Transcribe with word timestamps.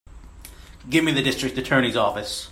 Give 0.89 1.03
me 1.03 1.11
the 1.11 1.21
District 1.21 1.55
Attorney's 1.59 1.95
office. 1.95 2.39